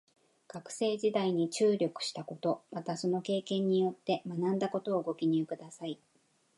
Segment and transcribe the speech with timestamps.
[0.47, 5.99] 学生時代に注力したこと、またその経験によって学んだことをご記入ください。